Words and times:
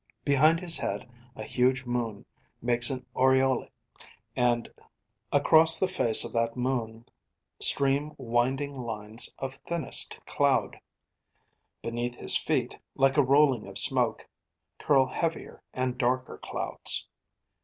Behind 0.25 0.59
his 0.59 0.79
head 0.79 1.07
a 1.35 1.43
huge 1.43 1.85
moon 1.85 2.25
makes 2.59 2.89
an 2.89 3.05
aureole 3.15 3.67
and 4.35 4.67
across 5.31 5.77
the 5.77 5.87
face 5.87 6.25
of 6.25 6.33
that 6.33 6.57
moon 6.57 7.05
stream 7.59 8.15
winding 8.17 8.75
lines 8.81 9.35
of 9.37 9.53
thinnest 9.69 10.19
cloud. 10.25 10.79
Beneath 11.83 12.15
his 12.15 12.35
feet, 12.35 12.79
like 12.95 13.15
a 13.15 13.21
rolling 13.23 13.67
of 13.67 13.77
smoke, 13.77 14.27
curl 14.79 15.05
heavier 15.05 15.61
and 15.71 15.99
darker 15.99 16.39
clouds. 16.39 17.07